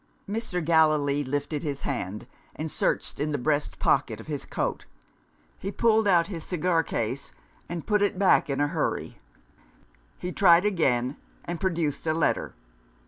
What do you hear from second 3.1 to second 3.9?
in the breast